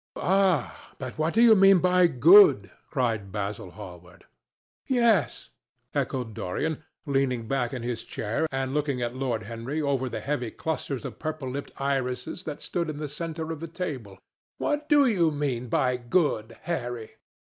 "Ah! 0.15 0.95
but 0.97 1.15
what 1.19 1.31
do 1.35 1.43
you 1.43 1.55
mean 1.55 1.77
by 1.77 2.07
good?" 2.07 2.71
cried 2.89 3.31
Basil 3.31 3.69
Hallward. 3.69 4.25
"Yes," 4.87 5.51
echoed 5.93 6.33
Dorian, 6.33 6.83
leaning 7.05 7.47
back 7.47 7.71
in 7.71 7.83
his 7.83 8.03
chair 8.03 8.47
and 8.51 8.73
looking 8.73 8.99
at 9.03 9.13
Lord 9.15 9.43
Henry 9.43 9.79
over 9.79 10.09
the 10.09 10.19
heavy 10.19 10.49
clusters 10.49 11.05
of 11.05 11.19
purple 11.19 11.51
lipped 11.51 11.79
irises 11.79 12.45
that 12.45 12.63
stood 12.63 12.89
in 12.89 12.97
the 12.97 13.07
centre 13.07 13.51
of 13.51 13.59
the 13.59 13.67
table, 13.67 14.17
"what 14.57 14.89
do 14.89 15.05
you 15.05 15.29
mean 15.29 15.67
by 15.69 15.97
good, 15.97 16.57
Harry?" 16.63 17.11